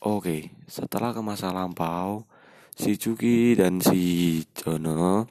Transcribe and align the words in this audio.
Oke, 0.00 0.48
setelah 0.64 1.12
ke 1.12 1.20
masa 1.20 1.52
lampau, 1.52 2.24
si 2.72 2.96
Juki 2.96 3.52
dan 3.52 3.84
si 3.84 4.40
Jono 4.56 5.28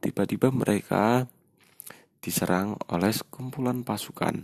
tiba-tiba 0.00 0.48
mereka 0.48 1.28
diserang 2.24 2.80
oleh 2.88 3.12
sekumpulan 3.12 3.84
pasukan. 3.84 4.40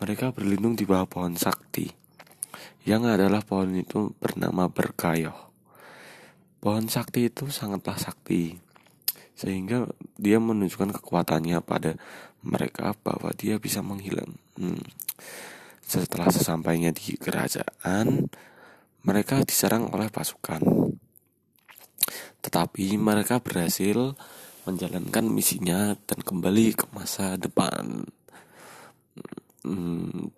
Mereka 0.00 0.32
berlindung 0.32 0.72
di 0.72 0.88
bawah 0.88 1.04
pohon 1.04 1.36
sakti, 1.36 1.84
yang 2.88 3.04
adalah 3.04 3.44
pohon 3.44 3.76
itu 3.76 4.16
bernama 4.16 4.72
berkayoh. 4.72 5.52
Pohon 6.56 6.88
sakti 6.88 7.28
itu 7.28 7.52
sangatlah 7.52 8.00
sakti, 8.00 8.56
sehingga 9.36 9.84
dia 10.16 10.40
menunjukkan 10.40 10.96
kekuatannya 10.96 11.60
pada 11.60 12.00
mereka 12.40 12.96
bahwa 13.04 13.36
dia 13.36 13.60
bisa 13.60 13.84
menghilang. 13.84 14.32
Hmm. 14.56 14.80
Setelah 15.84 16.32
sesampainya 16.32 16.88
di 16.88 17.20
kerajaan, 17.20 18.32
mereka 19.02 19.42
diserang 19.42 19.90
oleh 19.90 20.08
pasukan. 20.08 20.62
Tetapi 22.42 22.98
mereka 22.98 23.38
berhasil 23.38 24.14
menjalankan 24.62 25.26
misinya 25.26 25.94
dan 26.06 26.22
kembali 26.22 26.66
ke 26.74 26.86
masa 26.94 27.34
depan. 27.34 28.06
Hmm, 29.62 30.30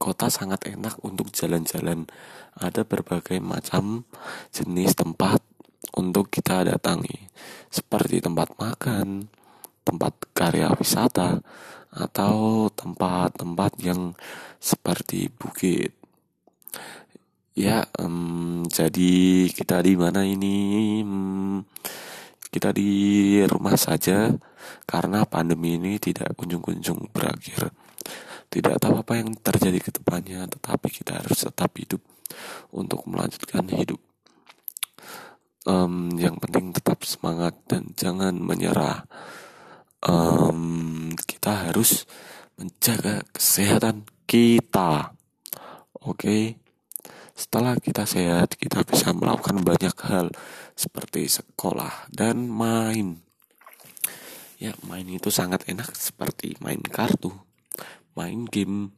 kota 0.00 0.32
sangat 0.32 0.72
enak 0.72 1.00
untuk 1.04 1.28
jalan-jalan. 1.32 2.08
Ada 2.56 2.88
berbagai 2.88 3.40
macam 3.40 4.08
jenis 4.52 4.96
tempat 4.96 5.44
untuk 5.96 6.32
kita 6.32 6.64
datangi, 6.64 7.28
seperti 7.68 8.24
tempat 8.24 8.56
makan, 8.56 9.28
tempat 9.84 10.12
karya 10.32 10.72
wisata, 10.76 11.40
atau 11.92 12.68
tempat-tempat 12.72 13.72
yang 13.84 14.16
seperti 14.56 15.28
bukit. 15.28 15.99
Ya, 17.60 17.84
um, 18.00 18.64
jadi 18.72 19.44
kita 19.52 19.84
di 19.84 19.92
mana 19.92 20.24
ini? 20.24 21.04
Um, 21.04 21.68
kita 22.48 22.72
di 22.72 23.36
rumah 23.44 23.76
saja 23.76 24.32
karena 24.88 25.28
pandemi 25.28 25.76
ini 25.76 26.00
tidak 26.00 26.32
kunjung-kunjung 26.40 27.12
berakhir. 27.12 27.68
Tidak 28.48 28.80
tahu 28.80 29.04
apa 29.04 29.20
yang 29.20 29.36
terjadi 29.36 29.76
ke 29.76 29.90
depannya, 29.92 30.48
tetapi 30.48 30.88
kita 30.88 31.20
harus 31.20 31.44
tetap 31.44 31.76
hidup 31.76 32.00
untuk 32.72 33.04
melanjutkan 33.04 33.68
hidup. 33.76 34.00
Um, 35.68 36.16
yang 36.16 36.40
penting 36.40 36.72
tetap 36.72 37.04
semangat 37.04 37.60
dan 37.68 37.92
jangan 37.92 38.40
menyerah. 38.40 39.04
Um, 40.00 41.12
kita 41.28 41.68
harus 41.68 42.08
menjaga 42.56 43.20
kesehatan 43.36 44.08
kita. 44.24 45.12
Oke. 46.00 46.16
Okay? 46.16 46.69
Setelah 47.50 47.82
kita 47.82 48.06
sehat, 48.06 48.54
kita 48.54 48.86
bisa 48.86 49.10
melakukan 49.10 49.58
banyak 49.66 49.90
hal 50.06 50.30
seperti 50.78 51.26
sekolah 51.26 52.06
dan 52.06 52.46
main. 52.46 53.18
Ya, 54.62 54.78
main 54.86 55.10
itu 55.10 55.34
sangat 55.34 55.66
enak 55.66 55.90
seperti 55.98 56.54
main 56.62 56.78
kartu, 56.78 57.34
main 58.14 58.46
game, 58.46 58.94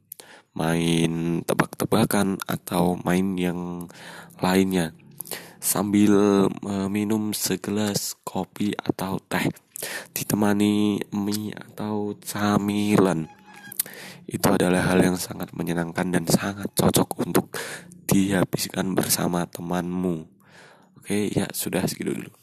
main 0.52 1.40
tebak-tebakan 1.48 2.44
atau 2.44 3.00
main 3.00 3.40
yang 3.40 3.88
lainnya 4.36 4.92
sambil 5.56 6.44
minum 6.92 7.32
segelas 7.32 8.20
kopi 8.20 8.76
atau 8.76 9.16
teh 9.32 9.48
ditemani 10.12 11.00
mie 11.08 11.56
atau 11.56 12.20
camilan 12.20 13.32
itu 14.26 14.46
adalah 14.48 14.92
hal 14.92 15.02
yang 15.02 15.16
sangat 15.18 15.50
menyenangkan 15.54 16.10
dan 16.12 16.24
sangat 16.26 16.68
cocok 16.74 17.24
untuk 17.24 17.52
dihabiskan 18.10 18.92
bersama 18.92 19.48
temanmu. 19.48 20.28
Oke, 20.98 21.30
ya 21.32 21.48
sudah 21.50 21.82
segitu 21.88 22.14
dulu. 22.14 22.41